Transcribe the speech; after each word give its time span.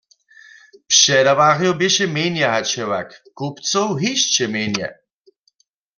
Předawarjow 0.89 1.77
běše 1.79 2.05
mjenje 2.15 2.45
hač 2.53 2.69
hewak, 2.79 3.09
kupcow 3.37 3.89
hišće 4.01 4.45
mjenje. 4.53 4.87